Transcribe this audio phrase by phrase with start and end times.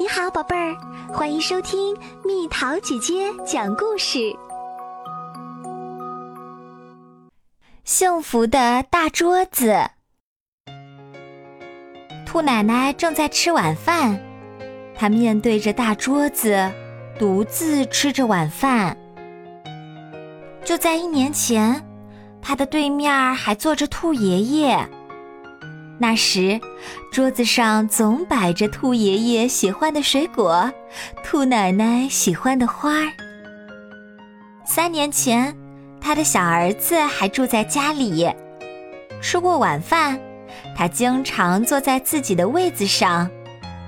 [0.00, 0.76] 你好，宝贝儿，
[1.12, 1.92] 欢迎收听
[2.24, 4.32] 蜜桃姐姐讲故事。
[7.82, 9.90] 幸福的大桌子，
[12.24, 14.16] 兔奶奶正在吃晚饭，
[14.94, 16.70] 她面对着大桌子，
[17.18, 18.96] 独自吃着晚饭。
[20.64, 21.84] 就在一年前，
[22.40, 24.88] 她的对面还坐着兔爷爷。
[26.00, 26.60] 那时，
[27.10, 30.72] 桌子上总摆着兔爷爷喜欢的水果，
[31.24, 33.12] 兔奶奶喜欢的花儿。
[34.64, 35.52] 三年前，
[36.00, 38.30] 他的小儿子还住在家里。
[39.20, 40.16] 吃过晚饭，
[40.76, 43.28] 他经常坐在自己的位子上，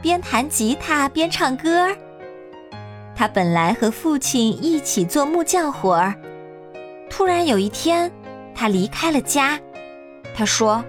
[0.03, 1.95] 边弹吉他边唱歌。
[3.15, 6.13] 他本来和父亲一起做木匠活儿，
[7.09, 8.11] 突然有一天，
[8.53, 9.57] 他离开了家。
[10.35, 10.85] 他说。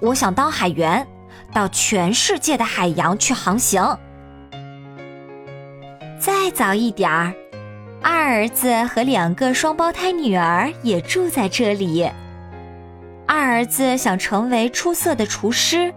[0.00, 1.06] 我想当海员，
[1.52, 3.82] 到全世界的海洋去航行。
[6.18, 7.34] 再早一点儿，
[8.02, 12.08] 二儿子和两个双胞胎女儿也住在这里。
[13.26, 15.92] 二儿子想成为出色的厨师，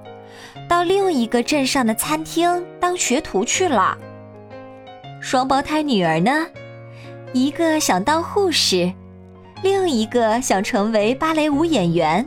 [0.68, 3.98] 到另一个镇上的餐厅当学徒去了。
[5.22, 6.48] 双胞胎女儿呢，
[7.34, 8.92] 一个想当护士，
[9.62, 12.26] 另一个想成为芭蕾舞演员。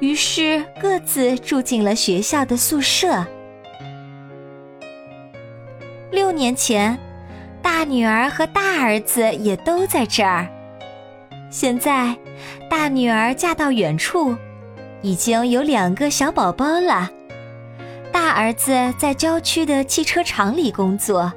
[0.00, 3.26] 于是各自住进了学校的宿舍。
[6.10, 6.98] 六年前，
[7.62, 10.46] 大女儿和大儿子也都在这儿。
[11.50, 12.16] 现在，
[12.68, 14.36] 大女儿嫁到远处，
[15.02, 17.10] 已经有两个小宝宝了。
[18.12, 21.32] 大儿子在郊区的汽车厂里工作。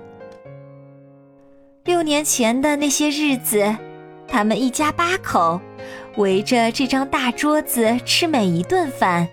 [1.86, 3.76] 六年前的那些日子，
[4.28, 5.60] 他们一家八口。
[6.20, 9.26] 围着这张大桌子吃每一顿饭，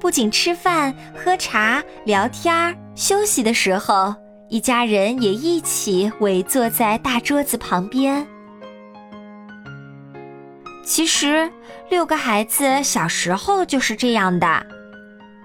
[0.00, 4.12] 不仅吃饭、喝茶、聊天、休息的时候，
[4.48, 8.26] 一家人也一起围坐在大桌子旁边。
[10.84, 11.48] 其实，
[11.88, 14.66] 六个孩子小时候就是这样的：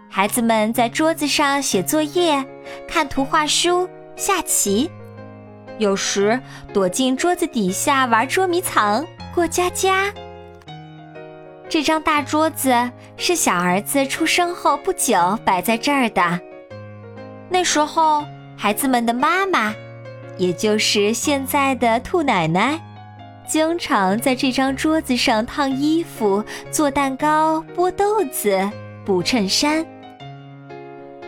[0.09, 2.43] 孩子们在桌子上写作业、
[2.87, 4.89] 看图画书、下棋，
[5.77, 6.41] 有时
[6.73, 10.11] 躲进桌子底下玩捉迷藏、过家家。
[11.69, 12.73] 这张大桌子
[13.17, 16.39] 是小儿子出生后不久摆在这儿的。
[17.49, 18.23] 那时候，
[18.55, 19.73] 孩子们的妈妈，
[20.37, 22.79] 也就是现在的兔奶奶，
[23.45, 26.41] 经常在这张桌子上烫衣服、
[26.71, 28.57] 做蛋糕、剥豆子、
[29.05, 29.85] 补衬衫。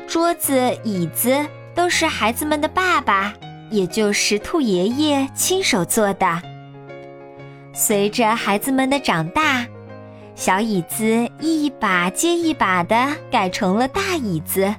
[0.08, 1.38] 桌子、椅子
[1.76, 3.34] 都是孩子们的爸爸，
[3.70, 6.42] 也就是兔爷爷亲手做的。
[7.74, 9.66] 随着孩子们的长大。
[10.40, 12.96] 小椅子一把接一把的
[13.30, 14.74] 改成了大椅子。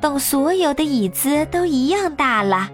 [0.00, 2.68] 等所有的椅子都一样大了，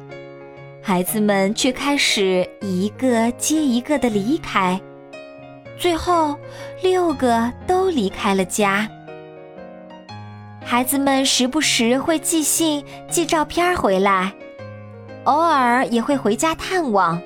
[0.83, 4.81] 孩子们却开始一个接一个的离开，
[5.77, 6.35] 最后
[6.83, 8.89] 六个都离开了家。
[10.65, 14.33] 孩子们时不时会寄信、寄照片回来，
[15.25, 17.21] 偶尔也会回家探望。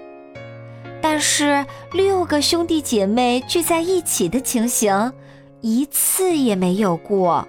[1.04, 5.12] 但是六个兄弟姐妹聚在一起的情形，
[5.60, 7.46] 一次也没有过。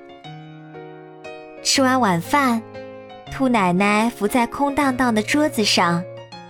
[1.63, 2.61] 吃完晚饭，
[3.31, 6.03] 兔奶奶伏在空荡荡的桌子上，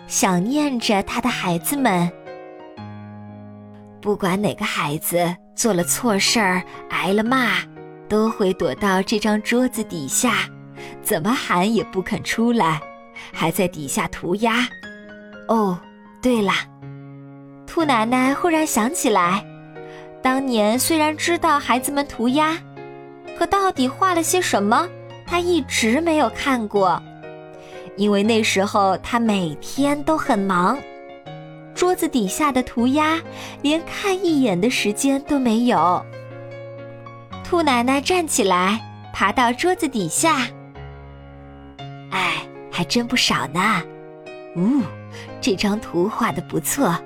[0.07, 2.11] 想念着她的孩子们。
[4.01, 7.59] 不管哪个孩子做了错事儿，挨了骂，
[8.09, 10.49] 都会躲到这张桌子底下，
[11.03, 12.81] 怎么喊也不肯出来，
[13.31, 14.67] 还在底下涂鸦。
[15.47, 15.79] 哦，
[16.19, 16.51] 对了。
[17.75, 19.45] 兔奶奶忽然想起来，
[20.21, 22.57] 当年虽然知道孩子们涂鸦，
[23.37, 24.87] 可到底画了些什么，
[25.27, 27.03] 她一直没有看过，
[27.97, 30.77] 因为那时候她每天都很忙，
[31.73, 33.19] 桌子底下的涂鸦
[33.61, 36.01] 连看一眼的时间都没有。
[37.43, 38.79] 兔奶奶站起来，
[39.11, 40.47] 爬到桌子底下，
[42.11, 42.35] 哎，
[42.71, 43.83] 还真不少呢。
[44.55, 44.81] 呜，
[45.41, 46.97] 这张图画的不错。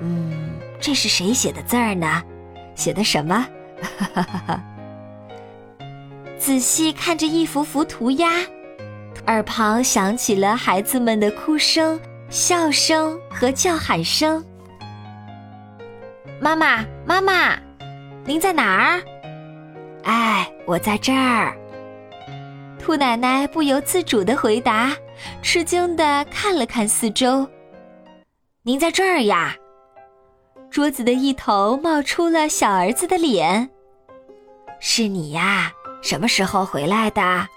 [0.00, 2.22] 嗯，这是谁写的字儿呢？
[2.74, 3.46] 写的什么？
[6.38, 8.28] 仔细看着一幅幅涂鸦，
[9.26, 11.98] 耳旁响起了孩子们的哭声、
[12.28, 14.44] 笑声和叫喊声。
[16.38, 17.58] 妈妈，妈妈，
[18.24, 19.02] 您在哪儿？
[20.04, 21.56] 哎，我在这儿。
[22.78, 24.94] 兔奶奶不由自主的回答，
[25.42, 27.48] 吃惊的看了看四周。
[28.62, 29.56] 您在这儿呀？
[30.76, 33.70] 桌子的一头冒出了小儿子的脸。
[34.78, 35.72] 是你呀？
[36.02, 37.48] 什么时候回来的？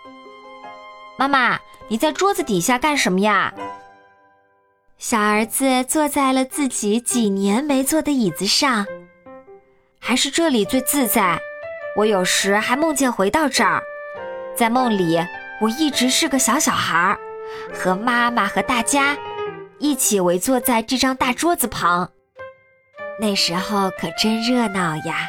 [1.17, 3.53] 妈妈，你在桌子底下干什么呀？
[4.97, 8.85] 小儿子坐在了自己几年没坐的椅子上，
[9.99, 11.37] 还是这里最自在。
[11.97, 13.83] 我有时还梦见回到这儿，
[14.55, 15.19] 在梦里
[15.59, 17.17] 我一直是个小小孩，
[17.73, 19.17] 和妈妈和大家
[19.77, 22.09] 一起围坐在这张大桌子旁。
[23.19, 25.27] 那时候可真热闹呀！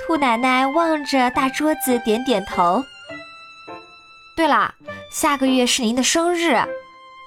[0.00, 2.82] 兔奶奶望着大桌子，点点头。
[4.34, 4.74] 对了，
[5.10, 6.56] 下个月是您的生日。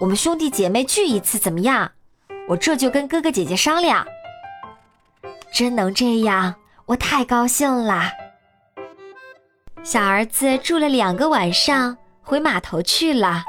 [0.01, 1.91] 我们兄弟姐妹聚一次怎么样？
[2.47, 4.05] 我这就跟哥哥姐姐商量。
[5.53, 6.55] 真能这样，
[6.87, 8.11] 我太高兴了。
[9.83, 13.43] 小儿子住了两个晚上，回码头去了，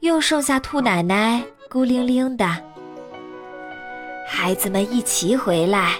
[0.00, 2.71] 又剩下兔奶奶孤零零的。
[4.34, 5.92] 孩子们一起回来，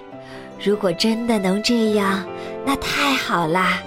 [0.58, 2.26] 如果真的能这样，
[2.64, 3.79] 那太好啦。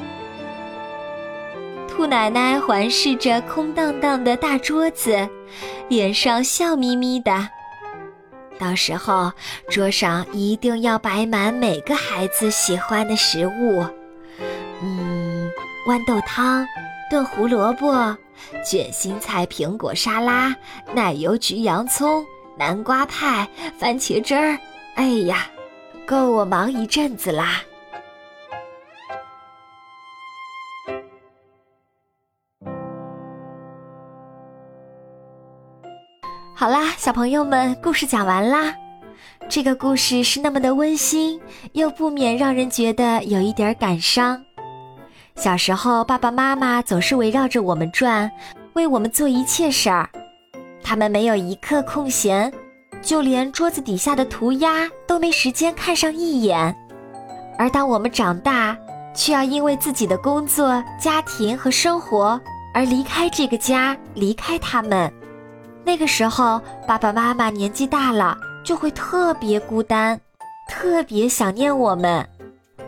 [1.90, 5.28] 兔奶奶环视着空荡荡的大桌子，
[5.90, 7.50] 脸上笑眯眯的。
[8.60, 9.32] 到时候
[9.68, 13.84] 桌上一定要摆满每个孩子喜欢的食物，
[14.84, 15.50] 嗯，
[15.88, 16.66] 豌豆汤、
[17.10, 18.16] 炖胡萝卜、
[18.64, 20.56] 卷心菜苹果沙拉、
[20.94, 22.24] 奶油焗洋葱、
[22.58, 23.48] 南瓜派、
[23.78, 24.58] 番茄汁儿。
[24.96, 25.48] 哎呀，
[26.06, 27.62] 够我忙一阵子啦！
[36.54, 38.74] 好啦，小朋友们，故事讲完啦。
[39.50, 41.40] 这个故事是那么的温馨，
[41.74, 44.42] 又不免让人觉得有一点感伤。
[45.36, 48.32] 小时候，爸爸妈妈总是围绕着我们转，
[48.74, 50.10] 为我们做一切事儿，
[50.88, 52.54] 他们没有一刻空闲，
[53.02, 56.76] 就连桌子底下的涂鸦都没时间看上一眼。
[57.58, 58.78] 而当我们长大，
[59.16, 62.40] 却要因为自己的工作、家庭和生活
[62.72, 65.12] 而离开这个家，离开他们。
[65.84, 70.20] 那个时候，爸爸妈妈年纪大了，就会特别孤单，
[70.70, 72.24] 特别想念我们。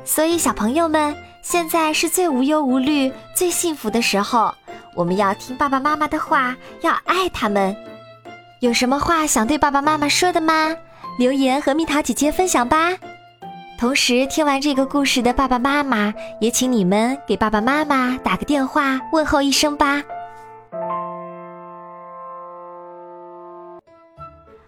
[0.05, 4.53] 所以，小朋友们，现在是最无忧无虑、最幸福的时候。
[4.97, 7.75] 我们要听爸爸妈妈的话，要爱他们。
[8.61, 10.75] 有什么话想对爸爸妈妈说的吗？
[11.19, 12.97] 留言和蜜桃姐姐分享吧。
[13.77, 16.11] 同时，听完这个故事的爸爸妈妈，
[16.41, 20.01] 也请你们给爸爸妈妈打个电话问候一声吧。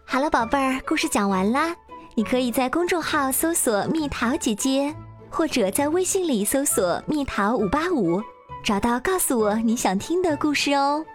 [0.06, 1.76] 好了，宝贝儿，故事讲完啦。
[2.14, 4.94] 你可以在公众号搜索“蜜桃姐姐”，
[5.32, 8.22] 或者在微信里搜索“蜜桃五八五”，
[8.64, 11.06] 找到告诉我你想听的故事哦。